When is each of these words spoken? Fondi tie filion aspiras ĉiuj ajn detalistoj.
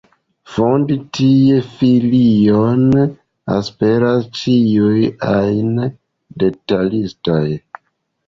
Fondi 0.51 0.95
tie 1.17 1.57
filion 1.81 2.87
aspiras 3.57 4.25
ĉiuj 4.39 5.03
ajn 5.35 5.69
detalistoj. 6.45 7.45